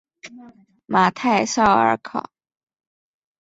[0.87, 2.31] 马泰绍尔考。